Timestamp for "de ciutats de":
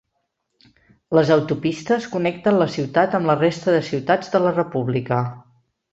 3.77-4.43